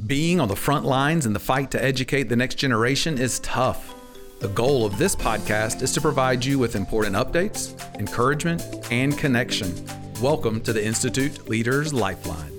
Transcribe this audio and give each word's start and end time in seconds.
Being 0.00 0.40
on 0.40 0.48
the 0.48 0.56
front 0.56 0.84
lines 0.84 1.26
in 1.26 1.32
the 1.32 1.38
fight 1.38 1.70
to 1.72 1.84
educate 1.84 2.24
the 2.24 2.34
next 2.34 2.56
generation 2.56 3.18
is 3.18 3.38
tough. 3.40 3.94
The 4.40 4.48
goal 4.48 4.84
of 4.84 4.98
this 4.98 5.14
podcast 5.14 5.80
is 5.82 5.92
to 5.92 6.00
provide 6.00 6.44
you 6.44 6.58
with 6.58 6.74
important 6.74 7.14
updates, 7.14 7.78
encouragement, 8.00 8.64
and 8.90 9.16
connection. 9.16 9.72
Welcome 10.20 10.60
to 10.62 10.72
the 10.72 10.84
Institute 10.84 11.48
Leaders 11.48 11.94
Lifeline. 11.94 12.50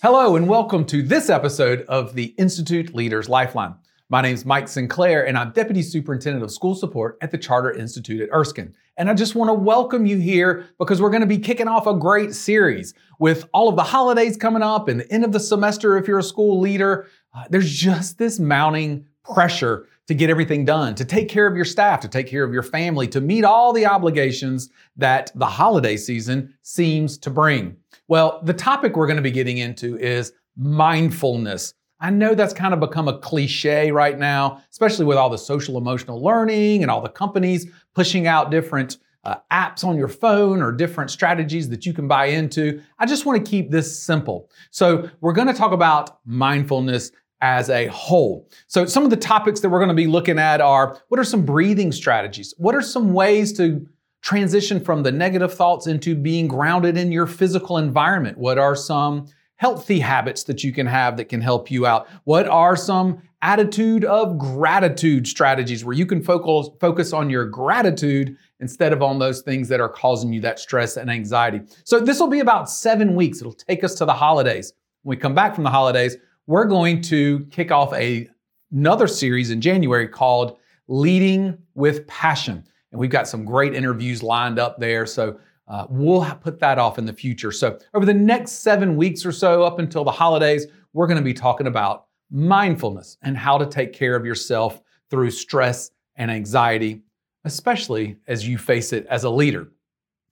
Hello, 0.00 0.36
and 0.36 0.46
welcome 0.46 0.84
to 0.86 1.02
this 1.02 1.28
episode 1.28 1.86
of 1.88 2.14
the 2.14 2.34
Institute 2.36 2.94
Leaders 2.94 3.28
Lifeline. 3.28 3.74
My 4.12 4.20
name 4.20 4.34
is 4.34 4.44
Mike 4.44 4.68
Sinclair, 4.68 5.26
and 5.26 5.38
I'm 5.38 5.52
Deputy 5.52 5.80
Superintendent 5.80 6.44
of 6.44 6.50
School 6.50 6.74
Support 6.74 7.16
at 7.22 7.30
the 7.30 7.38
Charter 7.38 7.72
Institute 7.72 8.20
at 8.20 8.28
Erskine. 8.30 8.74
And 8.98 9.08
I 9.08 9.14
just 9.14 9.34
want 9.34 9.48
to 9.48 9.54
welcome 9.54 10.04
you 10.04 10.18
here 10.18 10.66
because 10.78 11.00
we're 11.00 11.08
going 11.08 11.22
to 11.22 11.26
be 11.26 11.38
kicking 11.38 11.66
off 11.66 11.86
a 11.86 11.94
great 11.94 12.34
series 12.34 12.92
with 13.18 13.48
all 13.54 13.70
of 13.70 13.76
the 13.76 13.82
holidays 13.82 14.36
coming 14.36 14.60
up 14.60 14.88
and 14.88 15.00
the 15.00 15.10
end 15.10 15.24
of 15.24 15.32
the 15.32 15.40
semester 15.40 15.96
if 15.96 16.06
you're 16.06 16.18
a 16.18 16.22
school 16.22 16.60
leader. 16.60 17.06
Uh, 17.34 17.44
there's 17.48 17.72
just 17.72 18.18
this 18.18 18.38
mounting 18.38 19.06
pressure 19.32 19.88
to 20.08 20.12
get 20.12 20.28
everything 20.28 20.66
done, 20.66 20.94
to 20.96 21.06
take 21.06 21.30
care 21.30 21.46
of 21.46 21.56
your 21.56 21.64
staff, 21.64 22.00
to 22.00 22.08
take 22.08 22.26
care 22.26 22.44
of 22.44 22.52
your 22.52 22.62
family, 22.62 23.08
to 23.08 23.22
meet 23.22 23.44
all 23.44 23.72
the 23.72 23.86
obligations 23.86 24.68
that 24.94 25.32
the 25.36 25.46
holiday 25.46 25.96
season 25.96 26.52
seems 26.60 27.16
to 27.16 27.30
bring. 27.30 27.74
Well, 28.08 28.42
the 28.42 28.52
topic 28.52 28.94
we're 28.94 29.06
going 29.06 29.16
to 29.16 29.22
be 29.22 29.30
getting 29.30 29.56
into 29.56 29.96
is 29.96 30.34
mindfulness. 30.54 31.72
I 32.02 32.10
know 32.10 32.34
that's 32.34 32.52
kind 32.52 32.74
of 32.74 32.80
become 32.80 33.06
a 33.06 33.16
cliche 33.16 33.92
right 33.92 34.18
now, 34.18 34.60
especially 34.72 35.04
with 35.04 35.16
all 35.16 35.30
the 35.30 35.38
social 35.38 35.78
emotional 35.78 36.20
learning 36.20 36.82
and 36.82 36.90
all 36.90 37.00
the 37.00 37.08
companies 37.08 37.70
pushing 37.94 38.26
out 38.26 38.50
different 38.50 38.98
uh, 39.22 39.36
apps 39.52 39.84
on 39.84 39.96
your 39.96 40.08
phone 40.08 40.60
or 40.60 40.72
different 40.72 41.12
strategies 41.12 41.68
that 41.68 41.86
you 41.86 41.92
can 41.94 42.08
buy 42.08 42.26
into. 42.26 42.82
I 42.98 43.06
just 43.06 43.24
want 43.24 43.42
to 43.42 43.48
keep 43.48 43.70
this 43.70 44.02
simple. 44.02 44.50
So, 44.72 45.08
we're 45.20 45.32
going 45.32 45.46
to 45.46 45.54
talk 45.54 45.70
about 45.70 46.18
mindfulness 46.26 47.12
as 47.40 47.70
a 47.70 47.86
whole. 47.86 48.48
So, 48.66 48.84
some 48.84 49.04
of 49.04 49.10
the 49.10 49.16
topics 49.16 49.60
that 49.60 49.68
we're 49.70 49.78
going 49.78 49.88
to 49.88 49.94
be 49.94 50.08
looking 50.08 50.40
at 50.40 50.60
are 50.60 51.00
what 51.08 51.20
are 51.20 51.24
some 51.24 51.46
breathing 51.46 51.92
strategies? 51.92 52.52
What 52.58 52.74
are 52.74 52.82
some 52.82 53.12
ways 53.12 53.52
to 53.58 53.86
transition 54.22 54.82
from 54.82 55.04
the 55.04 55.12
negative 55.12 55.54
thoughts 55.54 55.86
into 55.86 56.16
being 56.16 56.48
grounded 56.48 56.96
in 56.96 57.12
your 57.12 57.28
physical 57.28 57.78
environment? 57.78 58.38
What 58.38 58.58
are 58.58 58.74
some 58.74 59.28
healthy 59.62 60.00
habits 60.00 60.42
that 60.42 60.64
you 60.64 60.72
can 60.72 60.88
have 60.88 61.16
that 61.16 61.28
can 61.28 61.40
help 61.40 61.70
you 61.70 61.86
out? 61.86 62.08
What 62.24 62.48
are 62.48 62.74
some 62.74 63.22
attitude 63.42 64.04
of 64.04 64.36
gratitude 64.36 65.28
strategies 65.28 65.84
where 65.84 65.94
you 65.94 66.04
can 66.04 66.20
focus 66.20 66.68
focus 66.80 67.12
on 67.12 67.30
your 67.30 67.44
gratitude 67.44 68.36
instead 68.58 68.92
of 68.92 69.02
on 69.02 69.20
those 69.20 69.40
things 69.42 69.68
that 69.68 69.80
are 69.80 69.88
causing 69.88 70.32
you 70.32 70.40
that 70.40 70.58
stress 70.58 70.96
and 70.96 71.08
anxiety. 71.08 71.60
So 71.84 72.00
this 72.00 72.18
will 72.18 72.26
be 72.26 72.40
about 72.40 72.68
7 72.70 73.14
weeks. 73.14 73.40
It'll 73.40 73.52
take 73.52 73.84
us 73.84 73.94
to 73.96 74.04
the 74.04 74.12
holidays. 74.12 74.72
When 75.02 75.16
we 75.16 75.20
come 75.20 75.34
back 75.34 75.54
from 75.54 75.62
the 75.62 75.70
holidays, 75.70 76.16
we're 76.48 76.64
going 76.64 77.00
to 77.02 77.46
kick 77.52 77.70
off 77.70 77.92
a 77.94 78.28
another 78.72 79.06
series 79.06 79.50
in 79.50 79.60
January 79.60 80.08
called 80.08 80.58
Leading 80.88 81.56
with 81.74 82.04
Passion. 82.08 82.64
And 82.90 83.00
we've 83.00 83.10
got 83.10 83.28
some 83.28 83.44
great 83.44 83.74
interviews 83.74 84.24
lined 84.24 84.58
up 84.58 84.80
there. 84.80 85.06
So 85.06 85.38
uh, 85.68 85.86
we'll 85.88 86.24
put 86.40 86.58
that 86.60 86.78
off 86.78 86.98
in 86.98 87.06
the 87.06 87.12
future. 87.12 87.52
So, 87.52 87.78
over 87.94 88.04
the 88.04 88.14
next 88.14 88.62
seven 88.62 88.96
weeks 88.96 89.24
or 89.24 89.32
so, 89.32 89.62
up 89.62 89.78
until 89.78 90.04
the 90.04 90.10
holidays, 90.10 90.66
we're 90.92 91.06
going 91.06 91.18
to 91.18 91.24
be 91.24 91.34
talking 91.34 91.66
about 91.66 92.06
mindfulness 92.30 93.16
and 93.22 93.36
how 93.36 93.58
to 93.58 93.66
take 93.66 93.92
care 93.92 94.16
of 94.16 94.26
yourself 94.26 94.80
through 95.10 95.30
stress 95.30 95.90
and 96.16 96.30
anxiety, 96.30 97.02
especially 97.44 98.16
as 98.26 98.46
you 98.46 98.58
face 98.58 98.92
it 98.92 99.06
as 99.06 99.24
a 99.24 99.30
leader. 99.30 99.68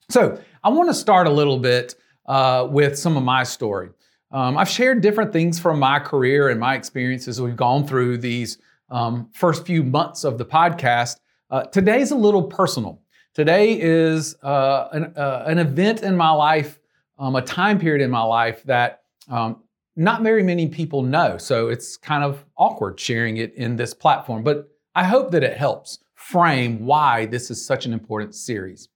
So, 0.09 0.41
I 0.65 0.69
want 0.69 0.89
to 0.89 0.95
start 0.95 1.27
a 1.27 1.31
little 1.31 1.59
bit 1.59 1.95
uh, 2.27 2.67
with 2.71 2.99
some 2.99 3.17
of 3.17 3.23
my 3.23 3.45
story. 3.45 3.91
Um, 4.33 4.57
I've 4.57 4.69
shared 4.69 5.01
different 5.01 5.33
things 5.33 5.59
from 5.59 5.79
my 5.79 5.99
career 5.99 6.49
and 6.49 6.61
my 6.61 6.75
experiences 6.75 7.41
we've 7.41 7.57
gone 7.57 7.87
through 7.87 8.19
these 8.19 8.59
um, 8.91 9.29
first 9.33 9.67
few 9.67 9.83
months 9.83 10.25
of 10.25 10.39
the 10.39 10.45
podcast. 10.45 11.17
Uh, 11.51 11.65
today's 11.65 12.11
a 12.11 12.17
little 12.17 12.45
personal. 12.45 13.01
Today 13.33 13.81
is 13.81 14.35
uh, 14.43 14.89
an, 14.91 15.13
uh, 15.17 15.45
an, 15.47 15.59
event 15.59 16.03
in 16.03 16.17
my 16.17 16.31
life, 16.31 16.81
um, 17.17 17.37
a 17.37 17.43
time 17.43 17.79
period 17.79 18.03
in 18.03 18.11
my 18.11 18.23
life 18.23 18.65
that 18.65 19.03
um, 19.29 19.63
not 19.95 20.23
very 20.23 20.43
many 20.43 20.67
people 20.67 21.03
know. 21.03 21.39
So 21.39 21.69
it's 21.69 21.97
kind 21.97 22.25
of 22.25 22.45
awkward 22.57 22.99
sharing 22.99 23.37
it 23.37 23.55
in 23.55 23.77
this 23.77 23.95
platform, 23.95 24.43
but 24.43 24.69
I 24.97 25.05
hope 25.05 25.31
that 25.31 25.45
it 25.45 25.57
helps 25.57 26.01
frame 26.15 26.85
why 26.85 27.27
this 27.27 27.53
is 27.53 27.65
such 27.65 27.87
an 27.87 27.93
important 27.93 28.35
series. 28.35 28.89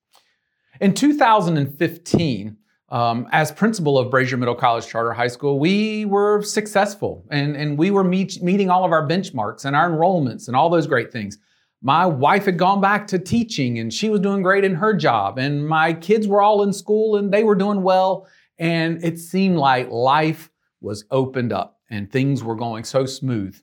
In 0.81 0.95
2015, 0.95 2.57
um, 2.89 3.29
as 3.31 3.53
principal 3.53 3.97
of 3.97 4.11
Brashier 4.11 4.37
Middle 4.37 4.57
College 4.57 4.89
Charter 4.89 5.13
High 5.13 5.29
School, 5.29 5.61
we 5.61 6.07
were 6.07 6.43
successful 6.43 7.25
and, 7.31 7.57
and 7.57 7.79
we 7.79 7.93
were 7.93 8.05
meet, 8.05 8.43
meeting 8.43 8.69
all 8.69 8.85
of 8.85 8.91
our 8.91 9.07
benchmarks 9.07 9.65
and 9.65 9.77
our 9.77 9.89
enrollments 9.89 10.49
and 10.49 10.57
all 10.57 10.69
those 10.69 10.89
great 10.89 11.13
things 11.13 11.39
my 11.85 12.07
wife 12.07 12.47
had 12.47 12.57
gone 12.57 12.81
back 12.81 13.07
to 13.09 13.19
teaching 13.19 13.79
and 13.79 13.93
she 13.93 14.09
was 14.09 14.21
doing 14.21 14.43
great 14.43 14.65
in 14.65 14.75
her 14.75 14.95
job. 14.95 15.39
And 15.39 15.69
my 15.69 15.93
kids 15.93 16.27
were 16.27 16.41
all 16.41 16.63
in 16.63 16.73
school 16.73 17.17
and 17.17 17.31
they 17.31 17.45
were 17.45 17.55
doing 17.55 17.83
well. 17.83 18.27
And 18.59 19.05
it 19.05 19.19
seemed 19.19 19.59
like 19.59 19.91
life 19.91 20.51
was 20.81 21.05
opened 21.11 21.53
up 21.53 21.79
and 21.91 22.11
things 22.11 22.43
were 22.43 22.55
going 22.55 22.85
so 22.85 23.05
smooth. 23.05 23.61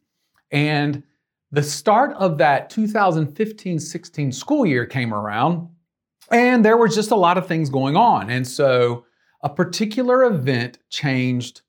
And 0.52 1.02
the 1.50 1.64
start 1.64 2.14
of 2.14 2.38
that 2.38 2.70
2015 2.70 3.80
16 3.80 4.32
school 4.32 4.68
year 4.68 4.86
came 4.86 5.16
around 5.16 5.68
and 6.32 6.64
there 6.64 6.78
was 6.78 6.94
just 6.94 7.10
a 7.10 7.16
lot 7.16 7.40
of 7.40 7.48
things 7.48 7.72
going 7.72 7.96
on. 7.96 8.30
And 8.30 8.48
so 8.48 9.06
a 9.42 9.50
particular 9.50 10.26
event 10.26 10.78
changed 10.90 11.62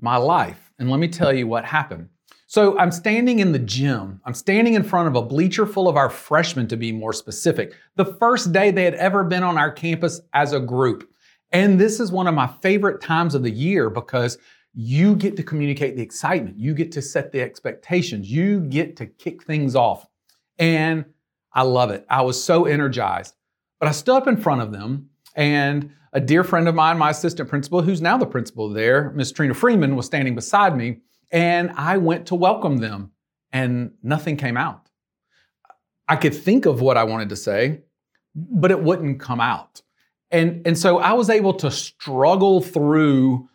my 0.00 0.16
life. 0.16 0.72
And 0.76 0.90
let 0.90 0.98
me 0.98 1.06
tell 1.06 1.32
you 1.32 1.46
what 1.46 1.64
happened. 1.64 2.08
So 2.50 2.76
I'm 2.76 2.90
standing 2.90 3.38
in 3.38 3.52
the 3.52 3.60
gym. 3.60 4.20
I'm 4.24 4.34
standing 4.34 4.74
in 4.74 4.82
front 4.82 5.06
of 5.06 5.14
a 5.14 5.22
bleacher 5.22 5.66
full 5.66 5.86
of 5.86 5.96
our 5.96 6.10
freshmen, 6.10 6.66
to 6.66 6.76
be 6.76 6.90
more 6.90 7.12
specific. 7.12 7.76
The 7.94 8.04
first 8.04 8.52
day 8.52 8.72
they 8.72 8.82
had 8.82 8.94
ever 8.94 9.22
been 9.22 9.44
on 9.44 9.56
our 9.56 9.70
campus 9.70 10.20
as 10.32 10.52
a 10.52 10.58
group. 10.58 11.08
And 11.52 11.78
this 11.78 12.00
is 12.00 12.10
one 12.10 12.26
of 12.26 12.34
my 12.34 12.48
favorite 12.60 13.00
times 13.00 13.36
of 13.36 13.44
the 13.44 13.52
year 13.52 13.88
because 13.88 14.36
you 14.74 15.14
get 15.14 15.36
to 15.36 15.44
communicate 15.44 15.94
the 15.94 16.02
excitement. 16.02 16.58
You 16.58 16.74
get 16.74 16.90
to 16.90 17.02
set 17.02 17.30
the 17.30 17.40
expectations. 17.40 18.28
You 18.28 18.62
get 18.62 18.96
to 18.96 19.06
kick 19.06 19.44
things 19.44 19.76
off. 19.76 20.08
And 20.58 21.04
I 21.52 21.62
love 21.62 21.92
it. 21.92 22.04
I 22.10 22.22
was 22.22 22.42
so 22.42 22.64
energized. 22.64 23.36
But 23.78 23.90
I 23.90 23.92
stood 23.92 24.16
up 24.16 24.26
in 24.26 24.36
front 24.36 24.62
of 24.62 24.72
them, 24.72 25.10
and 25.36 25.92
a 26.12 26.20
dear 26.20 26.42
friend 26.42 26.66
of 26.66 26.74
mine, 26.74 26.98
my 26.98 27.10
assistant 27.10 27.48
principal, 27.48 27.80
who's 27.80 28.02
now 28.02 28.18
the 28.18 28.26
principal 28.26 28.68
there, 28.68 29.10
Miss 29.10 29.30
Trina 29.30 29.54
Freeman, 29.54 29.94
was 29.94 30.06
standing 30.06 30.34
beside 30.34 30.76
me. 30.76 31.02
And 31.30 31.72
I 31.76 31.98
went 31.98 32.26
to 32.26 32.34
welcome 32.34 32.78
them, 32.78 33.12
and 33.52 33.92
nothing 34.02 34.36
came 34.36 34.56
out. 34.56 34.88
I 36.08 36.16
could 36.16 36.34
think 36.34 36.66
of 36.66 36.80
what 36.80 36.96
I 36.96 37.04
wanted 37.04 37.28
to 37.28 37.36
say, 37.36 37.82
but 38.34 38.70
it 38.70 38.82
wouldn't 38.82 39.20
come 39.20 39.40
out. 39.40 39.82
And, 40.30 40.66
and 40.66 40.76
so 40.76 40.98
I 40.98 41.12
was 41.12 41.30
able 41.30 41.54
to 41.54 41.70
struggle 41.70 42.60
through 42.60 43.48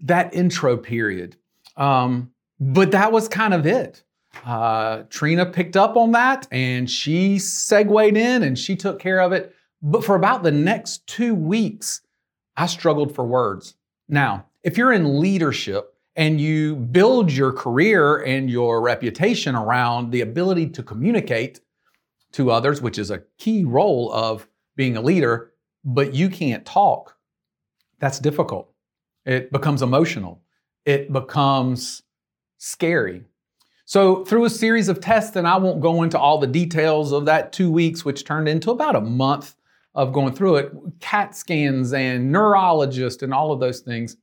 that 0.00 0.34
intro 0.34 0.76
period. 0.76 1.36
Um, 1.76 2.32
but 2.58 2.90
that 2.92 3.12
was 3.12 3.28
kind 3.28 3.54
of 3.54 3.66
it. 3.66 4.02
Uh, 4.44 5.02
Trina 5.10 5.46
picked 5.46 5.76
up 5.76 5.96
on 5.96 6.12
that 6.12 6.48
and 6.50 6.90
she 6.90 7.38
segued 7.38 8.16
in 8.16 8.42
and 8.42 8.58
she 8.58 8.76
took 8.76 8.98
care 8.98 9.20
of 9.20 9.32
it. 9.32 9.54
But 9.82 10.04
for 10.04 10.14
about 10.14 10.42
the 10.42 10.50
next 10.50 11.06
two 11.06 11.34
weeks, 11.34 12.00
I 12.56 12.66
struggled 12.66 13.14
for 13.14 13.24
words. 13.24 13.74
Now, 14.08 14.46
if 14.62 14.78
you're 14.78 14.92
in 14.92 15.20
leadership, 15.20 15.91
and 16.16 16.40
you 16.40 16.76
build 16.76 17.32
your 17.32 17.52
career 17.52 18.18
and 18.18 18.50
your 18.50 18.80
reputation 18.82 19.54
around 19.54 20.10
the 20.10 20.20
ability 20.20 20.68
to 20.70 20.82
communicate 20.82 21.60
to 22.32 22.50
others, 22.50 22.80
which 22.82 22.98
is 22.98 23.10
a 23.10 23.22
key 23.38 23.64
role 23.64 24.12
of 24.12 24.48
being 24.76 24.96
a 24.96 25.00
leader, 25.00 25.52
but 25.84 26.14
you 26.14 26.28
can't 26.28 26.64
talk, 26.64 27.16
that's 27.98 28.18
difficult. 28.18 28.72
It 29.24 29.52
becomes 29.52 29.82
emotional, 29.82 30.42
it 30.84 31.12
becomes 31.12 32.02
scary. 32.58 33.24
So, 33.84 34.24
through 34.24 34.44
a 34.44 34.50
series 34.50 34.88
of 34.88 35.00
tests, 35.00 35.36
and 35.36 35.46
I 35.46 35.56
won't 35.56 35.80
go 35.80 36.02
into 36.02 36.18
all 36.18 36.38
the 36.38 36.46
details 36.46 37.12
of 37.12 37.26
that 37.26 37.52
two 37.52 37.70
weeks, 37.70 38.04
which 38.04 38.24
turned 38.24 38.48
into 38.48 38.70
about 38.70 38.96
a 38.96 39.00
month 39.00 39.56
of 39.94 40.12
going 40.12 40.34
through 40.34 40.56
it, 40.56 40.72
CAT 41.00 41.36
scans 41.36 41.92
and 41.92 42.32
neurologist 42.32 43.22
and 43.22 43.34
all 43.34 43.52
of 43.52 43.60
those 43.60 43.80
things. 43.80 44.16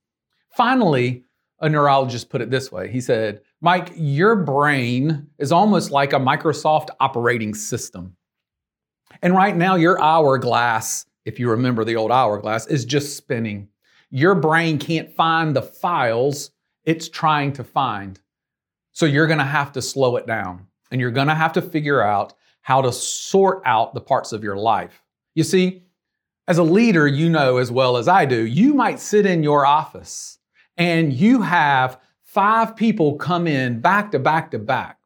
Finally, 0.56 1.26
a 1.62 1.70
neurologist 1.70 2.30
put 2.30 2.42
it 2.42 2.50
this 2.50 2.72
way. 2.72 2.90
He 2.90 3.02
said, 3.02 3.42
Mike, 3.62 3.92
your 3.96 4.36
brain 4.36 5.28
is 5.38 5.52
almost 5.52 5.92
like 5.92 6.14
a 6.14 6.20
Microsoft 6.20 6.90
operating 7.00 7.54
system. 7.54 8.16
And 9.22 9.36
right 9.36 9.56
now, 9.56 9.76
your 9.76 10.02
hourglass, 10.02 11.06
if 11.26 11.40
you 11.40 11.50
remember 11.50 11.84
the 11.84 11.96
old 11.96 12.12
hourglass, 12.12 12.68
is 12.68 12.86
just 12.86 13.18
spinning. 13.18 13.68
Your 14.10 14.36
brain 14.36 14.80
can't 14.80 15.14
find 15.14 15.56
the 15.56 15.62
files 15.62 16.52
it's 16.86 17.10
trying 17.10 17.54
to 17.54 17.64
find. 17.64 18.20
So 18.94 19.06
you're 19.06 19.28
going 19.28 19.40
to 19.40 19.46
have 19.46 19.72
to 19.74 19.82
slow 19.82 20.16
it 20.16 20.26
down 20.26 20.66
and 20.92 21.00
you're 21.00 21.12
going 21.12 21.28
to 21.28 21.36
have 21.36 21.54
to 21.54 21.62
figure 21.62 22.02
out 22.02 22.34
how 22.62 22.82
to 22.82 22.92
sort 22.92 23.62
out 23.66 23.94
the 23.94 24.02
parts 24.02 24.32
of 24.32 24.44
your 24.44 24.58
life. 24.58 25.04
You 25.36 25.44
see, 25.44 25.84
as 26.48 26.58
a 26.58 26.64
leader, 26.64 27.08
you 27.08 27.30
know 27.30 27.58
as 27.58 27.72
well 27.72 27.98
as 27.98 28.08
I 28.08 28.26
do, 28.26 28.44
you 28.46 28.74
might 28.74 29.00
sit 29.00 29.28
in 29.28 29.44
your 29.44 29.68
office 29.68 30.39
and 30.80 31.14
you 31.14 31.42
have 31.42 32.00
five 32.24 32.76
people 32.76 33.16
come 33.18 33.46
in 33.46 33.82
back 33.82 34.12
to 34.14 34.20
back 34.20 34.50
to 34.52 34.58
back, 34.58 34.98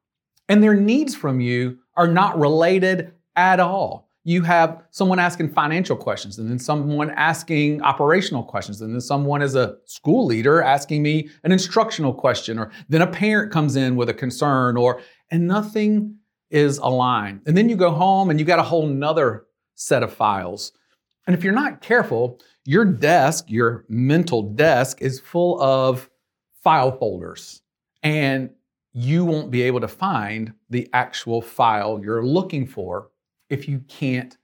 and 0.47 0.63
their 0.63 0.75
needs 0.75 1.13
from 1.15 1.41
you 1.41 1.79
are 1.95 2.07
not 2.07 2.39
related 2.39 3.11
at 3.35 3.59
all. 3.59 4.07
You 4.25 4.43
have 4.43 4.81
someone 4.91 5.19
asking 5.19 5.49
financial 5.49 5.97
questions, 5.97 6.39
and 6.39 6.49
then 6.49 6.59
someone 6.59 7.09
asking 7.09 7.81
operational 7.81 8.43
questions, 8.43 8.79
and 8.79 8.93
then 8.93 9.01
someone 9.01 9.41
as 9.41 9.55
a 9.55 9.75
school 9.85 10.25
leader 10.25 10.61
asking 10.61 11.03
me 11.03 11.27
an 11.43 11.51
instructional 11.51 12.13
question, 12.13 12.57
or 12.57 12.71
then 12.87 13.01
a 13.01 13.07
parent 13.07 13.51
comes 13.51 13.75
in 13.75 13.97
with 13.97 14.07
a 14.07 14.13
concern, 14.13 14.77
or 14.77 15.01
and 15.29 15.45
nothing 15.47 16.15
is 16.51 16.77
aligned. 16.77 17.41
And 17.47 17.57
then 17.57 17.67
you 17.67 17.75
go 17.75 17.89
home 17.89 18.29
and 18.29 18.39
you 18.39 18.45
got 18.45 18.59
a 18.59 18.63
whole 18.63 18.85
nother 18.85 19.47
set 19.75 20.03
of 20.03 20.13
files. 20.13 20.71
And 21.25 21.35
if 21.35 21.43
you're 21.43 21.53
not 21.53 21.81
careful, 21.81 22.39
your 22.65 22.85
desk, 22.85 23.45
your 23.47 23.85
mental 23.87 24.41
desk, 24.41 25.01
is 25.01 25.19
full 25.19 25.61
of 25.61 26.09
file 26.63 26.97
folders. 26.97 27.61
And 28.01 28.51
you 28.93 29.25
won't 29.25 29.51
be 29.51 29.63
able 29.63 29.79
to 29.81 29.87
find 29.87 30.53
the 30.69 30.89
actual 30.93 31.41
file 31.41 31.99
you're 32.03 32.25
looking 32.25 32.67
for 32.67 33.09
if 33.49 33.67
you 33.67 33.79
can't 33.87 34.37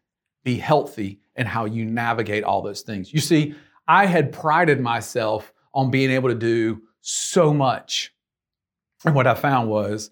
be 0.43 0.57
healthy 0.57 1.19
in 1.35 1.45
how 1.45 1.65
you 1.65 1.85
navigate 1.85 2.43
all 2.43 2.61
those 2.61 2.81
things. 2.81 3.13
You 3.13 3.19
see, 3.19 3.55
I 3.87 4.05
had 4.05 4.31
prided 4.31 4.79
myself 4.79 5.53
on 5.73 5.91
being 5.91 6.11
able 6.11 6.29
to 6.29 6.35
do 6.35 6.81
so 7.01 7.53
much. 7.53 8.13
And 9.05 9.15
what 9.15 9.27
I 9.27 9.35
found 9.35 9.69
was 9.69 10.11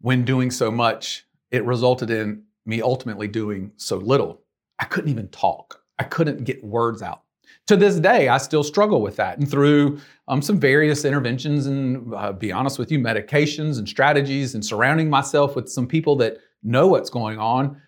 when 0.00 0.24
doing 0.24 0.50
so 0.50 0.70
much, 0.70 1.26
it 1.50 1.64
resulted 1.64 2.10
in 2.10 2.44
me 2.66 2.82
ultimately 2.82 3.28
doing 3.28 3.72
so 3.76 3.96
little. 3.96 4.42
I 4.78 4.84
couldn't 4.84 5.10
even 5.10 5.28
talk, 5.28 5.80
I 5.98 6.04
couldn't 6.04 6.44
get 6.44 6.62
words 6.62 7.02
out. 7.02 7.22
To 7.66 7.76
this 7.76 7.96
day, 7.96 8.28
I 8.28 8.38
still 8.38 8.64
struggle 8.64 9.02
with 9.02 9.16
that. 9.16 9.38
And 9.38 9.50
through 9.50 10.00
um, 10.26 10.40
some 10.40 10.58
various 10.58 11.04
interventions 11.04 11.66
and, 11.66 12.14
uh, 12.14 12.32
be 12.32 12.50
honest 12.50 12.78
with 12.78 12.90
you, 12.90 12.98
medications 12.98 13.78
and 13.78 13.88
strategies 13.88 14.54
and 14.54 14.64
surrounding 14.64 15.10
myself 15.10 15.54
with 15.54 15.68
some 15.68 15.86
people 15.86 16.16
that 16.16 16.38
know 16.62 16.86
what's 16.86 17.10
going 17.10 17.38
on, 17.38 17.80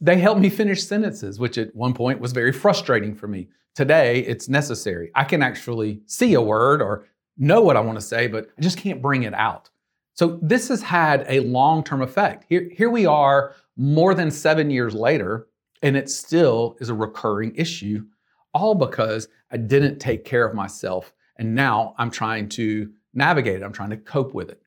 they 0.00 0.18
help 0.18 0.38
me 0.38 0.48
finish 0.48 0.82
sentences, 0.84 1.38
which 1.38 1.58
at 1.58 1.74
one 1.76 1.94
point 1.94 2.20
was 2.20 2.32
very 2.32 2.52
frustrating 2.52 3.14
for 3.14 3.28
me. 3.28 3.48
Today, 3.74 4.20
it's 4.20 4.48
necessary. 4.48 5.10
I 5.14 5.24
can 5.24 5.42
actually 5.42 6.02
see 6.06 6.34
a 6.34 6.40
word 6.40 6.82
or 6.82 7.06
know 7.38 7.60
what 7.60 7.76
I 7.76 7.80
want 7.80 7.98
to 7.98 8.04
say, 8.04 8.26
but 8.26 8.48
I 8.58 8.60
just 8.62 8.78
can't 8.78 9.00
bring 9.00 9.22
it 9.22 9.34
out. 9.34 9.70
So 10.14 10.38
this 10.42 10.68
has 10.68 10.82
had 10.82 11.24
a 11.28 11.40
long-term 11.40 12.02
effect. 12.02 12.44
Here, 12.48 12.68
here 12.72 12.90
we 12.90 13.06
are 13.06 13.54
more 13.76 14.14
than 14.14 14.30
seven 14.30 14.70
years 14.70 14.94
later, 14.94 15.46
and 15.82 15.96
it 15.96 16.10
still 16.10 16.76
is 16.80 16.88
a 16.88 16.94
recurring 16.94 17.54
issue, 17.54 18.04
all 18.54 18.74
because 18.74 19.28
I 19.50 19.56
didn't 19.56 19.98
take 19.98 20.24
care 20.24 20.46
of 20.46 20.54
myself. 20.54 21.12
And 21.38 21.54
now 21.54 21.94
I'm 21.98 22.10
trying 22.10 22.48
to 22.50 22.90
navigate 23.14 23.56
it, 23.60 23.64
I'm 23.64 23.72
trying 23.72 23.90
to 23.90 23.96
cope 23.96 24.34
with 24.34 24.50
it. 24.50 24.62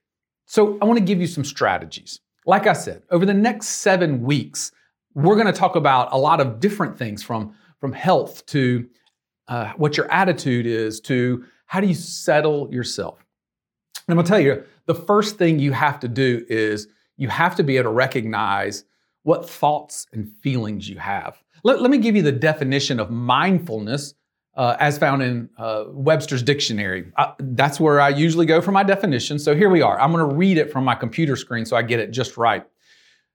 So 0.46 0.78
I 0.82 0.86
want 0.86 1.00
to 1.00 1.06
give 1.06 1.22
you 1.22 1.28
some 1.28 1.46
strategies. 1.46 2.20
Like 2.46 2.68
I 2.68 2.74
said, 2.74 3.04
over 3.10 3.26
the 3.26 3.34
next 3.34 3.68
seven 3.70 4.22
weeks, 4.22 4.72
we're 5.14 5.36
to 5.48 5.54
talk 5.54 5.76
about 5.76 6.12
a 6.12 6.18
lot 6.18 6.42
of 6.42 6.60
different 6.60 6.98
things 6.98 7.24
from, 7.24 7.56
from 7.80 7.94
health 7.94 8.46
to 8.48 8.88
uh, 9.48 9.72
what 9.78 9.96
your 9.96 10.12
attitude 10.12 10.66
is 10.66 11.00
to 11.02 11.46
how 11.66 11.80
do 11.80 11.88
you 11.88 11.94
settle 11.94 12.72
yourself. 12.72 13.26
And 14.08 14.18
I'm 14.18 14.24
to 14.26 14.30
tell 14.30 14.40
you, 14.40 14.64
the 14.86 14.96
first 14.96 15.38
thing 15.38 15.60
you 15.60 15.72
have 15.72 16.00
to 16.02 16.08
do 16.08 16.46
is 16.50 16.88
you 17.18 17.30
have 17.30 17.56
to 17.56 17.64
be 17.64 17.78
able 17.78 17.92
to 17.92 17.96
recognize 17.96 18.84
what 19.24 19.50
thoughts 19.50 20.06
and 20.14 20.32
feelings 20.42 20.88
you 20.90 20.98
have. 20.98 21.42
Let, 21.64 21.82
let 21.82 21.90
me 21.90 21.98
give 21.98 22.16
you 22.16 22.22
the 22.22 22.32
definition 22.32 23.00
of 23.00 23.10
mindfulness 23.10 24.14
uh, 24.56 24.76
as 24.80 24.98
found 24.98 25.24
in 25.24 25.50
uh, 25.58 25.86
Webster's 25.88 26.44
dictionary. 26.44 27.12
Uh, 27.18 27.34
that's 27.40 27.80
where 27.80 28.00
I 28.00 28.10
usually 28.10 28.46
go 28.46 28.62
for 28.62 28.72
my 28.72 28.84
definition. 28.84 29.40
So 29.40 29.56
here 29.56 29.70
we 29.70 29.82
are. 29.82 30.00
I'm 30.00 30.12
going 30.12 30.30
to 30.30 30.36
read 30.36 30.58
it 30.58 30.72
from 30.72 30.84
my 30.84 30.96
computer 30.96 31.36
screen 31.36 31.66
so 31.66 31.76
I 31.76 31.82
get 31.82 32.00
it 32.00 32.12
just 32.12 32.38
right. 32.38 32.64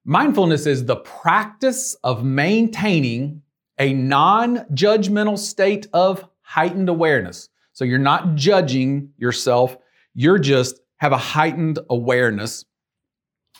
Mindfulness 0.04 0.66
is 0.66 0.84
the 0.84 0.96
practice 0.96 1.96
of 2.04 2.24
maintaining 2.24 3.42
a 3.78 3.92
non 3.92 4.58
judgmental 4.74 5.38
state 5.38 5.86
of 5.92 6.24
heightened 6.42 6.88
awareness. 6.88 7.48
So 7.72 7.84
you're 7.84 7.98
not 7.98 8.34
judging 8.34 9.10
yourself, 9.18 9.76
you're 10.14 10.38
just 10.38 10.80
have 10.96 11.12
a 11.12 11.18
heightened 11.18 11.78
awareness 11.90 12.64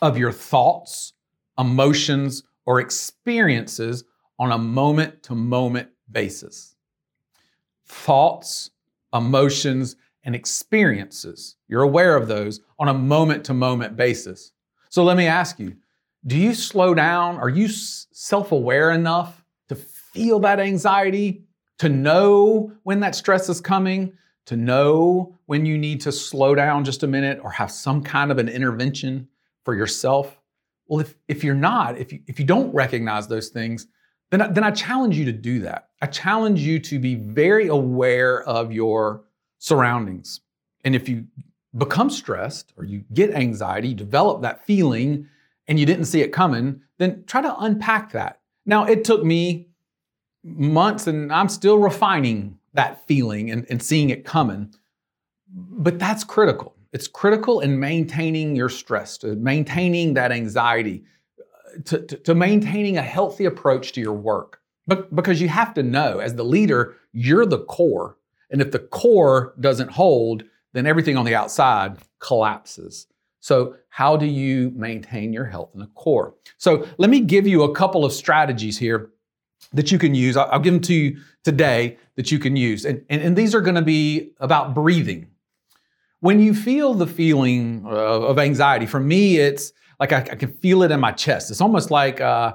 of 0.01 0.19
your 0.19 0.33
thoughts, 0.33 1.13
emotions, 1.59 2.45
or 2.67 2.81
experiences 2.81 4.05
on 4.39 4.53
a 4.53 4.59
moment 4.59 5.23
to 5.25 5.35
moment 5.35 5.89
basis. 6.13 6.77
Thoughts, 7.87 8.71
emotions, 9.15 9.97
and 10.25 10.35
experiences. 10.35 11.57
You're 11.67 11.83
aware 11.83 12.15
of 12.15 12.29
those 12.29 12.61
on 12.79 12.89
a 12.89 12.95
moment 12.95 13.45
to 13.47 13.55
moment 13.55 13.97
basis. 13.97 14.53
So 14.91 15.03
let 15.03 15.17
me 15.17 15.27
ask 15.27 15.59
you 15.59 15.77
do 16.27 16.37
you 16.37 16.53
slow 16.53 16.95
down? 16.95 17.37
Are 17.37 17.49
you 17.49 17.69
self 17.69 18.53
aware 18.53 18.91
enough 18.91 19.43
to 19.69 19.75
feel 19.75 20.41
that 20.41 20.61
anxiety, 20.61 21.45
to 21.79 21.89
know 21.89 22.73
when 22.83 23.01
that 23.01 23.15
stress 23.15 23.49
is 23.49 23.61
coming, 23.61 24.13
to 24.47 24.57
know 24.57 25.35
when 25.47 25.65
you 25.65 25.79
need 25.79 26.03
to 26.03 26.13
slow 26.13 26.55
down 26.55 26.85
just 26.85 27.03
a 27.03 27.07
minute 27.07 27.41
or 27.43 27.51
have 27.51 27.71
some 27.71 28.03
kind 28.03 28.31
of 28.31 28.39
an 28.39 28.49
intervention 28.49 29.29
for 29.65 29.75
yourself? 29.75 30.39
Well, 30.89 31.01
if, 31.01 31.15
if 31.29 31.45
you're 31.45 31.55
not, 31.55 31.99
if 31.99 32.13
you, 32.13 32.21
if 32.27 32.41
you 32.41 32.47
don't 32.47 32.75
recognize 32.75 33.29
those 33.29 33.49
things, 33.49 33.87
then 34.31 34.43
I, 34.43 34.49
then 34.49 34.65
I 34.65 34.71
challenge 34.71 35.17
you 35.17 35.25
to 35.27 35.33
do 35.33 35.61
that. 35.61 35.89
I 36.03 36.07
challenge 36.07 36.61
you 36.61 36.79
to 36.81 36.99
be 36.99 37.15
very 37.15 37.69
aware 37.69 38.43
of 38.43 38.73
your 38.73 39.25
surroundings. 39.59 40.41
And 40.85 40.95
if 40.95 41.09
you 41.09 41.27
become 41.77 42.11
stressed 42.11 42.73
or 42.77 42.85
you 42.85 43.05
get 43.13 43.35
anxiety, 43.35 43.89
you 43.89 43.95
develop 43.95 44.43
that 44.43 44.65
feeling, 44.65 45.29
and 45.67 45.79
you 45.79 45.85
didn't 45.85 46.07
see 46.07 46.23
it 46.23 46.33
coming, 46.33 46.81
then 46.97 47.25
try 47.27 47.43
to 47.43 47.59
unpack 47.59 48.13
that. 48.13 48.41
Now, 48.65 48.85
it 48.85 49.05
took 49.05 49.23
me 49.23 49.69
months, 50.43 51.07
and 51.07 51.31
I'm 51.31 51.49
still 51.49 51.79
refining 51.79 52.59
that 52.73 53.07
feeling 53.07 53.51
and, 53.51 53.67
and 53.69 53.83
seeing 53.83 54.09
it 54.09 54.25
coming. 54.25 54.75
But 55.51 55.99
that's 55.99 56.25
critical. 56.25 56.75
It's 56.93 57.09
critical 57.09 57.61
in 57.61 57.79
maintaining 57.79 58.57
your 58.57 58.69
stress, 58.69 59.19
to 59.19 59.37
maintaining 59.37 60.15
that 60.15 60.33
anxiety, 60.33 61.05
uh, 61.39 61.83
to, 61.85 62.07
to, 62.07 62.17
to 62.17 62.35
maintaining 62.35 62.97
a 62.97 63.03
healthy 63.03 63.45
approach 63.45 63.93
to 63.93 64.01
your 64.01 64.15
work. 64.15 64.61
But, 64.87 65.15
because 65.15 65.41
you 65.41 65.49
have 65.49 65.75
to 65.75 65.83
know, 65.83 66.19
as 66.19 66.35
the 66.35 66.45
leader, 66.45 66.97
you're 67.13 67.45
the 67.45 67.65
core. 67.65 68.17
And 68.51 68.63
if 68.63 68.71
the 68.71 68.79
core 68.79 69.55
doesn't 69.61 69.91
hold, 69.91 70.45
then 70.73 70.87
everything 70.87 71.17
on 71.19 71.27
the 71.27 71.35
outside 71.35 71.99
collapses. 72.21 73.07
So, 73.41 73.77
how 73.91 74.17
do 74.17 74.27
you 74.27 74.73
maintain 74.75 75.33
your 75.33 75.45
health 75.45 75.71
in 75.75 75.81
the 75.81 75.87
core? 75.89 76.35
So, 76.57 76.87
let 76.97 77.11
me 77.11 77.21
give 77.21 77.47
you 77.47 77.63
a 77.65 77.75
couple 77.75 78.05
of 78.05 78.13
strategies 78.13 78.79
here 78.79 79.11
that 79.73 79.93
you 79.93 79.99
can 79.99 80.15
use. 80.15 80.37
I'll, 80.37 80.59
give 80.59 80.73
them 80.73 80.83
to 80.83 80.95
you 80.95 81.19
today 81.45 81.99
that 82.17 82.33
you 82.33 82.39
can 82.39 82.57
use. 82.57 82.85
And, 82.85 83.05
and, 83.11 83.21
and 83.21 83.37
these 83.37 83.55
are 83.55 83.61
going 83.61 83.75
to 83.75 83.83
be 83.83 84.33
about 84.41 84.75
breathing. 84.75 85.29
When 86.21 86.41
you 86.41 86.53
feel 86.53 86.95
the 86.95 87.07
feeling 87.07 87.87
of 87.87 88.39
anxiety, 88.39 88.87
for 88.87 89.01
me, 89.01 89.37
it's 89.37 89.73
like 90.01 90.13
I, 90.13 90.19
I 90.19 90.35
can 90.37 90.53
feel 90.53 90.83
it 90.83 90.91
in 90.91 91.01
my 91.01 91.13
chest. 91.13 91.51
It's 91.51 91.61
almost 91.61 91.91
like, 91.91 92.21
uh, 92.21 92.55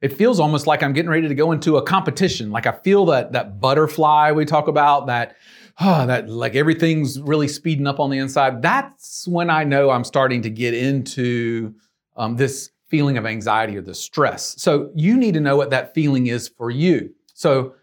it 0.00 0.12
feels 0.12 0.38
almost 0.38 0.66
like 0.66 0.82
I'm 0.82 0.92
getting 0.92 1.10
ready 1.10 1.26
to 1.26 1.34
go 1.34 1.52
into 1.52 1.76
a 1.76 1.82
competition. 1.82 2.50
Like 2.50 2.66
I 2.66 2.72
feel 2.72 3.06
that, 3.06 3.32
that 3.32 3.60
butterfly 3.60 4.32
we 4.32 4.44
talk 4.44 4.68
about, 4.68 5.06
that, 5.06 5.36
oh, 5.80 6.06
that 6.06 6.28
like 6.28 6.54
everything's 6.54 7.20
really 7.20 7.48
speeding 7.48 7.86
up 7.86 7.98
on 7.98 8.10
the 8.10 8.18
inside. 8.18 8.62
That's 8.62 9.26
when 9.26 9.50
I 9.50 9.64
know 9.64 9.90
I'm 9.90 10.04
starting 10.04 10.42
to 10.42 10.50
get 10.50 10.74
into 10.74 11.74
um, 12.16 12.36
this 12.36 12.70
feeling 12.88 13.16
of 13.16 13.26
anxiety 13.26 13.76
or 13.76 13.82
the 13.82 13.94
stress. 13.94 14.54
So 14.60 14.90
you 14.94 15.16
need 15.16 15.34
to 15.34 15.40
know 15.40 15.56
what 15.56 15.70
that 15.70 15.94
feeling 15.94 16.26
is 16.26 16.48
for 16.48 16.70
you. 16.70 17.10
So 17.34 17.74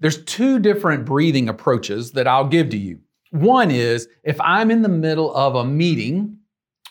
there's 0.00 0.24
two 0.24 0.58
different 0.58 1.04
breathing 1.04 1.48
approaches 1.48 2.12
that 2.12 2.26
I'll 2.26 2.48
give 2.48 2.70
to 2.70 2.76
you. 2.76 3.00
One 3.30 3.70
is 3.70 4.08
if 4.22 4.40
I'm 4.40 4.70
in 4.70 4.82
the 4.82 4.88
middle 4.88 5.34
of 5.34 5.54
a 5.54 5.64
meeting 5.64 6.38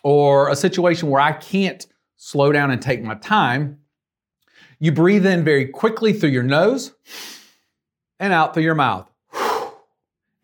or 0.04 0.50
a 0.50 0.56
situation 0.56 1.10
where 1.10 1.22
I 1.22 1.32
can't 1.32 1.86
slow 2.16 2.52
down 2.52 2.72
and 2.72 2.82
take 2.82 3.04
my 3.04 3.16
time, 3.16 3.80
you 4.80 4.92
breathe 4.92 5.26
in 5.26 5.44
very 5.44 5.68
quickly 5.68 6.14
through 6.14 6.30
your 6.30 6.44
nose 6.44 6.94
and 8.20 8.34
out 8.34 8.54
through 8.54 8.64
your 8.64 8.76
mouth. 8.76 9.10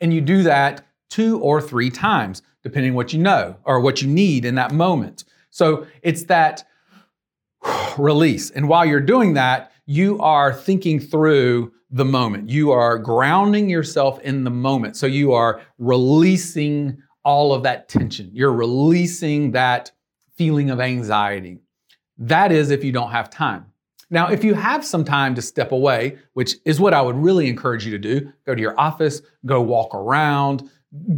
And 0.01 0.13
you 0.13 0.19
do 0.19 0.43
that 0.43 0.85
two 1.09 1.39
or 1.39 1.61
three 1.61 1.89
times, 1.89 2.41
depending 2.61 2.93
what 2.93 3.13
you 3.13 3.19
know 3.19 3.55
or 3.63 3.79
what 3.79 4.01
you 4.01 4.07
need 4.09 4.43
in 4.43 4.55
that 4.55 4.73
moment. 4.73 5.23
So 5.49 5.87
it's 6.01 6.23
that 6.23 6.65
release. 7.97 8.49
And 8.49 8.67
while 8.67 8.85
you're 8.85 8.99
doing 8.99 9.35
that, 9.35 9.71
you 9.85 10.19
are 10.19 10.53
thinking 10.53 10.99
through 10.99 11.71
the 11.89 12.05
moment. 12.05 12.49
You 12.49 12.71
are 12.71 12.97
grounding 12.97 13.69
yourself 13.69 14.19
in 14.21 14.43
the 14.43 14.49
moment. 14.49 14.95
So 14.97 15.05
you 15.05 15.33
are 15.33 15.61
releasing 15.77 16.97
all 17.23 17.53
of 17.53 17.63
that 17.63 17.87
tension. 17.87 18.29
You're 18.33 18.53
releasing 18.53 19.51
that 19.51 19.91
feeling 20.35 20.69
of 20.69 20.79
anxiety. 20.79 21.59
That 22.17 22.51
is 22.51 22.71
if 22.71 22.83
you 22.83 22.91
don't 22.91 23.11
have 23.11 23.29
time. 23.29 23.65
Now, 24.09 24.29
if 24.29 24.43
you 24.43 24.53
have 24.53 24.85
some 24.85 25.03
time 25.03 25.33
to 25.35 25.41
step 25.41 25.71
away, 25.71 26.17
which 26.33 26.55
is 26.65 26.79
what 26.79 26.93
I 26.93 27.01
would 27.01 27.15
really 27.15 27.47
encourage 27.47 27.85
you 27.85 27.91
to 27.91 27.97
do, 27.97 28.31
go 28.45 28.53
to 28.53 28.61
your 28.61 28.79
office, 28.79 29.21
go 29.45 29.61
walk 29.61 29.95
around, 29.95 30.69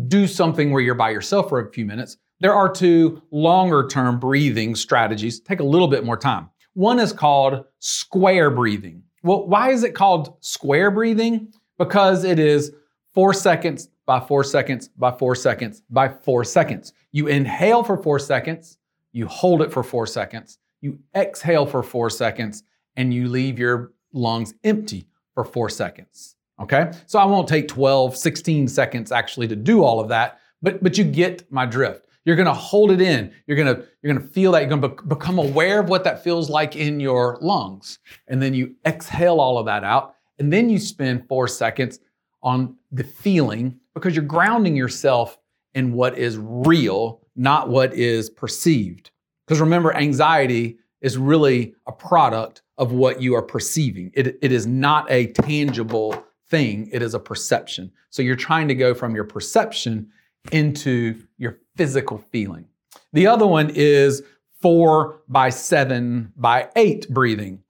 do 0.08 0.28
something 0.28 0.72
where 0.72 0.82
you're 0.82 0.96
by 0.96 1.10
yourself 1.10 1.50
for 1.50 1.60
a 1.60 1.72
few 1.72 1.86
minutes. 1.86 2.18
There 2.40 2.54
are 2.54 2.72
two 2.72 3.22
longer 3.32 3.88
term 3.88 4.20
breathing 4.20 4.76
strategies, 4.76 5.40
take 5.40 5.60
a 5.60 5.64
little 5.64 5.88
bit 5.88 6.06
more 6.06 6.18
time. 6.18 6.50
One 6.76 7.00
is 7.00 7.14
called 7.14 7.64
square 7.80 8.52
breathing. 8.52 9.02
Well, 9.24 9.48
why 9.48 9.72
is 9.72 9.84
it 9.84 9.96
called 9.96 10.36
square 10.42 10.92
breathing? 10.92 11.54
Because 11.78 12.26
it 12.26 12.38
is 12.38 12.74
four 13.14 13.34
seconds 13.34 13.88
by 14.06 14.20
four 14.20 14.44
seconds 14.44 14.90
by 14.90 15.12
four 15.12 15.36
seconds 15.36 15.82
by 15.90 16.10
four 16.10 16.44
seconds. 16.44 16.92
You 17.14 17.28
inhale 17.28 17.82
for 17.82 17.96
four 17.96 18.20
seconds, 18.20 18.78
you 19.14 19.26
hold 19.26 19.62
it 19.62 19.72
for 19.72 19.84
four 19.84 20.06
seconds, 20.06 20.60
you 20.82 21.00
exhale 21.16 21.66
for 21.66 21.82
four 21.82 22.10
seconds, 22.10 22.64
and 22.98 23.14
you 23.14 23.30
leave 23.30 23.58
your 23.58 23.94
lungs 24.12 24.54
empty 24.66 25.08
for 25.34 25.46
four 25.46 25.70
seconds. 25.70 26.36
Okay? 26.60 26.92
So 27.06 27.20
I 27.20 27.26
won't 27.26 27.48
take 27.48 27.70
12, 27.70 28.18
16 28.18 28.68
seconds 28.68 29.14
actually 29.14 29.48
to 29.48 29.56
do 29.56 29.82
all 29.82 30.02
of 30.02 30.10
that, 30.10 30.40
but, 30.62 30.84
but 30.84 30.98
you 30.98 31.06
get 31.06 31.50
my 31.50 31.66
drift. 31.66 32.06
You're 32.26 32.36
gonna 32.36 32.54
hold 32.54 32.92
it 32.92 33.02
in. 33.02 33.32
You're 33.48 33.58
gonna, 33.58 33.84
you're 34.02 34.14
gonna 34.14 34.28
feel 34.28 34.52
that. 34.52 34.62
You're 34.62 34.70
gonna 34.70 34.90
be- 34.90 35.08
become 35.08 35.40
aware 35.40 35.80
of 35.80 35.90
what 35.90 36.04
that 36.04 36.24
feels 36.24 36.50
like 36.50 36.76
in 36.76 37.00
your 37.00 37.38
lungs. 37.42 38.00
And 38.28 38.42
then 38.42 38.54
you 38.54 38.76
exhale 38.86 39.40
all 39.40 39.58
of 39.58 39.66
that 39.68 39.84
out. 39.84 40.16
And 40.40 40.52
then 40.52 40.70
you 40.70 40.80
spend 40.80 41.28
four 41.28 41.48
seconds 41.48 42.00
on 42.42 42.76
the 42.92 43.04
feeling 43.04 43.80
because 43.94 44.16
you're 44.16 44.26
grounding 44.26 44.76
yourself 44.76 45.38
in 45.76 45.94
what 45.94 46.18
is 46.18 46.38
real, 46.40 47.22
not 47.36 47.70
what 47.70 47.94
is 47.94 48.30
perceived. 48.30 49.12
Because 49.46 49.62
remember, 49.62 49.96
anxiety 49.96 50.78
is 51.02 51.18
really 51.18 51.76
a 51.88 51.92
product 51.92 52.64
of 52.78 52.92
what 52.92 53.22
you 53.22 53.36
are 53.36 53.42
perceiving. 53.42 54.12
It, 54.14 54.38
it 54.42 54.52
is 54.52 54.66
not 54.66 55.10
a 55.12 55.28
tangible 55.28 56.24
thing, 56.50 56.90
it 56.92 57.02
is 57.02 57.14
a 57.14 57.20
perception. 57.20 57.92
So 58.10 58.22
you're 58.22 58.36
trying 58.36 58.68
to 58.68 58.76
go 58.76 58.94
from 58.94 59.16
your 59.16 59.24
perception 59.24 60.10
into 60.52 61.22
your 61.38 61.60
physical 61.76 62.18
feeling. 62.18 62.66
The 63.14 63.28
other 63.28 63.48
one 63.48 63.72
is 63.74 64.24
four 64.62 65.22
by 65.28 65.50
seven 65.50 66.34
by 66.36 66.70
eight 66.76 67.08
breathing. 67.10 67.64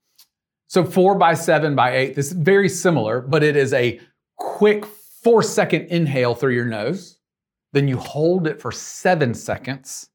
So 0.68 0.84
four 0.84 1.14
by 1.14 1.34
seven 1.34 1.74
by 1.74 1.96
eight, 1.96 2.14
this 2.14 2.28
is 2.28 2.32
very 2.32 2.68
similar, 2.68 3.20
but 3.20 3.42
it 3.42 3.56
is 3.56 3.72
a 3.72 4.00
quick 4.36 4.84
four 4.84 5.42
second 5.42 5.86
inhale 5.86 6.34
through 6.34 6.54
your 6.54 6.64
nose. 6.64 7.18
Then 7.72 7.88
you 7.88 7.96
hold 7.96 8.46
it 8.46 8.60
for 8.60 8.72
seven 8.72 9.34
seconds 9.34 10.08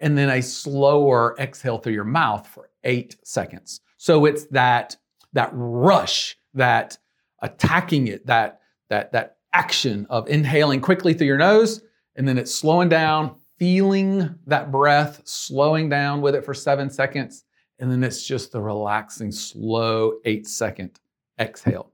and 0.00 0.16
then 0.16 0.28
a 0.28 0.42
slower 0.42 1.34
exhale 1.38 1.78
through 1.78 1.94
your 1.94 2.04
mouth 2.04 2.46
for 2.46 2.70
eight 2.84 3.16
seconds. 3.24 3.80
So 3.96 4.26
it's 4.26 4.46
that, 4.46 4.96
that 5.32 5.50
rush, 5.52 6.36
that 6.54 6.98
attacking 7.40 8.08
it, 8.08 8.26
that, 8.26 8.60
that, 8.90 9.12
that 9.12 9.36
action 9.52 10.06
of 10.10 10.28
inhaling 10.28 10.80
quickly 10.80 11.14
through 11.14 11.26
your 11.26 11.38
nose, 11.38 11.82
and 12.16 12.26
then 12.26 12.38
it's 12.38 12.54
slowing 12.54 12.88
down, 12.88 13.36
feeling 13.58 14.34
that 14.46 14.70
breath, 14.72 15.22
slowing 15.24 15.88
down 15.88 16.20
with 16.20 16.34
it 16.34 16.44
for 16.44 16.54
seven 16.54 16.90
seconds, 16.90 17.44
and 17.78 17.90
then 17.90 18.02
it's 18.02 18.26
just 18.26 18.52
the 18.52 18.60
relaxing, 18.60 19.30
slow 19.30 20.14
eight 20.24 20.46
second 20.46 20.98
exhale. 21.38 21.92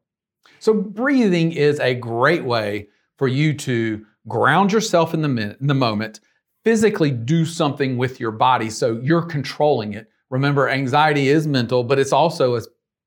So, 0.58 0.72
breathing 0.72 1.52
is 1.52 1.80
a 1.80 1.94
great 1.94 2.44
way 2.44 2.88
for 3.16 3.26
you 3.26 3.52
to 3.54 4.06
ground 4.28 4.72
yourself 4.72 5.12
in 5.12 5.22
the, 5.22 5.28
min- 5.28 5.56
in 5.60 5.66
the 5.66 5.74
moment, 5.74 6.20
physically 6.64 7.10
do 7.10 7.44
something 7.44 7.96
with 7.96 8.20
your 8.20 8.30
body 8.30 8.70
so 8.70 9.00
you're 9.02 9.22
controlling 9.22 9.94
it. 9.94 10.08
Remember, 10.30 10.68
anxiety 10.68 11.28
is 11.28 11.46
mental, 11.46 11.82
but 11.82 11.98
it's 11.98 12.12
also 12.12 12.54
a 12.54 12.62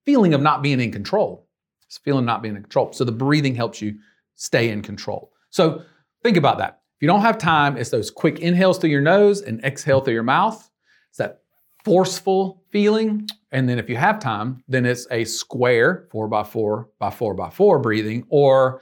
feeling 0.06 0.34
of 0.34 0.42
not 0.42 0.62
being 0.62 0.82
in 0.82 0.92
control. 0.92 1.48
It's 1.88 1.98
feeling 1.98 2.26
not 2.26 2.42
being 2.42 2.58
in 2.58 2.64
control. 2.64 2.92
So, 2.92 3.06
the 3.06 3.12
breathing 3.14 3.56
helps 3.56 3.82
you 3.82 3.96
stay 4.36 4.70
in 4.70 4.82
control. 4.82 5.32
So, 5.50 5.84
think 6.24 6.36
about 6.36 6.58
that. 6.58 6.82
If 6.96 7.02
you 7.02 7.08
don't 7.08 7.22
have 7.22 7.38
time, 7.38 7.76
it's 7.76 7.90
those 7.90 8.10
quick 8.10 8.40
inhales 8.40 8.78
through 8.78 8.92
your 8.92 9.02
nose 9.02 9.42
and 9.42 9.64
exhale 9.66 10.00
through 10.00 10.14
your 10.14 10.24
mouth. 10.24 10.70
It's 11.10 11.18
that 11.18 11.42
forceful 11.84 12.64
feeling. 12.72 13.28
And 13.52 13.68
then 13.68 13.80
if 13.80 13.90
you 13.90 13.98
have 13.98 14.20
time, 14.20 14.64
then 14.70 14.86
it's 14.86 15.06
a 15.12 15.26
square 15.26 16.08
four 16.10 16.28
by 16.30 16.44
four 16.44 16.90
by 17.00 17.10
four 17.10 17.34
by 17.34 17.50
four 17.50 17.80
breathing 17.80 18.26
or 18.30 18.82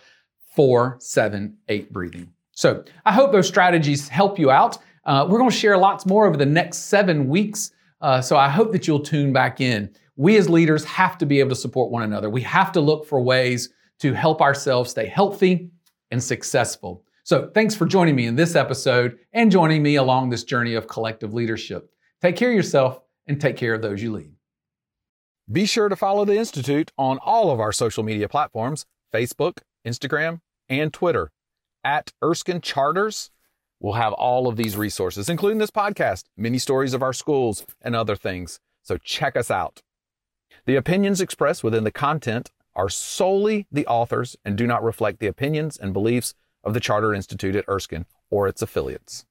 four, 0.55 0.98
seven, 1.00 1.58
eight 1.70 1.91
breathing. 1.91 2.32
So 2.51 2.84
I 3.05 3.12
hope 3.12 3.32
those 3.32 3.48
strategies 3.48 4.08
help 4.08 4.38
you 4.38 4.51
out. 4.51 4.77
Uh, 5.05 5.25
we're 5.27 5.39
going 5.39 5.50
to 5.50 5.55
share 5.55 5.77
lots 5.77 6.05
more 6.05 6.27
over 6.27 6.38
the 6.38 6.46
next 6.46 6.84
seven 6.89 7.27
weeks. 7.27 7.72
Uh, 8.00 8.22
so 8.22 8.38
I 8.38 8.48
hope 8.48 8.72
that 8.74 8.88
you'll 8.88 9.00
tune 9.00 9.34
back 9.34 9.60
in. 9.60 9.89
We 10.15 10.38
as 10.38 10.50
leaders 10.50 10.86
have 10.86 11.17
to 11.17 11.25
be 11.25 11.39
able 11.39 11.50
to 11.50 11.55
support 11.55 11.89
one 11.89 12.03
another. 12.03 12.29
We 12.29 12.41
have 12.43 12.72
to 12.74 12.82
look 12.82 13.08
for 13.08 13.20
ways 13.22 13.70
to 14.00 14.13
help 14.13 14.41
ourselves 14.41 14.91
stay 14.91 15.08
healthy 15.08 15.72
and 16.12 16.22
successful. 16.22 17.03
So 17.25 17.50
thanks 17.53 17.74
for 17.74 17.86
joining 17.86 18.18
me 18.18 18.25
in 18.25 18.36
this 18.36 18.53
episode 18.53 19.18
and 19.32 19.50
joining 19.50 19.82
me 19.82 19.96
along 19.96 20.30
this 20.30 20.44
journey 20.44 20.74
of 20.74 20.89
collective 20.89 21.34
leadership. 21.34 21.89
Take 22.22 22.36
care 22.36 22.50
of 22.50 22.56
yourself 22.56 23.00
and 23.27 23.39
take 23.39 23.56
care 23.56 23.74
of 23.74 23.82
those 23.82 24.03
you 24.03 24.12
lead. 24.12 24.34
Be 25.50 25.65
sure 25.65 25.88
to 25.88 25.96
follow 25.96 26.25
the 26.25 26.38
Institute 26.38 26.92
on 26.98 27.20
all 27.20 27.50
of 27.50 27.62
our 27.62 27.72
social 27.72 28.03
media 28.03 28.27
platforms 28.27 28.86
Facebook, 29.13 29.60
Instagram, 29.88 30.42
and 30.68 30.92
Twitter. 30.92 31.32
At 31.82 32.12
Erskine 32.22 32.60
Charters, 32.60 33.32
we'll 33.80 33.94
have 33.94 34.13
all 34.13 34.50
of 34.50 34.58
these 34.58 34.75
resources, 34.75 35.30
including 35.30 35.60
this 35.60 35.72
podcast, 35.72 36.25
many 36.36 36.58
stories 36.58 36.94
of 36.94 37.01
our 37.01 37.13
schools, 37.13 37.65
and 37.82 37.96
other 37.96 38.18
things. 38.18 38.60
So 38.82 38.98
check 38.98 39.38
us 39.38 39.50
out. 39.50 39.82
The 40.65 40.75
opinions 40.75 41.22
expressed 41.22 41.63
within 41.63 41.86
the 41.86 41.92
content 41.92 42.51
are 42.75 42.89
solely 42.89 43.68
the 43.72 43.88
authors 43.88 44.36
and 44.44 44.58
do 44.58 44.68
not 44.68 44.84
reflect 44.84 45.20
the 45.20 45.27
opinions 45.27 45.77
and 45.77 45.94
beliefs 45.94 46.34
of 46.63 46.74
the 46.74 46.79
Charter 46.79 47.13
Institute 47.13 47.55
at 47.55 47.65
Erskine 47.67 48.05
or 48.29 48.48
its 48.48 48.62
affiliates. 48.62 49.25